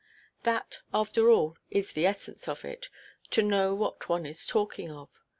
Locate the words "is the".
1.69-2.07